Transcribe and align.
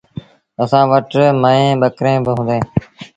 اَسآݩ 0.63 0.87
وٽ 0.91 1.09
ميݩوهيݩ 1.41 1.79
ٻڪريݩ 1.81 2.23
با 2.25 2.31
هُݩديٚݩ۔ 2.37 2.67